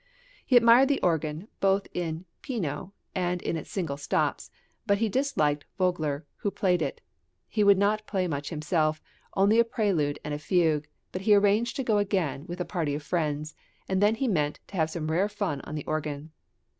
He 0.43 0.57
admired 0.57 0.87
the 0.87 0.99
organ 1.01 1.47
both 1.59 1.85
in 1.93 2.25
pieno 2.41 2.91
and 3.13 3.39
in 3.39 3.55
its 3.55 3.69
single 3.69 3.97
stops, 3.97 4.49
but 4.87 4.97
he 4.97 5.07
disliked 5.09 5.65
Vogler, 5.77 6.25
who 6.37 6.49
played 6.49 6.81
it; 6.81 7.01
he 7.47 7.63
would 7.63 7.77
not 7.77 8.07
play 8.07 8.27
much 8.27 8.49
himself, 8.49 8.99
only 9.35 9.59
a 9.59 9.63
prelude 9.63 10.17
and 10.23 10.33
fugue, 10.41 10.87
but 11.11 11.21
he 11.21 11.35
arranged 11.35 11.75
to 11.75 11.83
go 11.83 11.99
again 11.99 12.47
with 12.47 12.59
a 12.59 12.65
party 12.65 12.95
of 12.95 13.03
friends, 13.03 13.53
and 13.87 14.01
then 14.01 14.15
he 14.15 14.27
meant 14.27 14.59
to 14.65 14.75
"have 14.75 14.89
some 14.89 15.11
rare 15.11 15.29
fun 15.29 15.61
on 15.65 15.75
the 15.75 15.85
organ." 15.85 16.31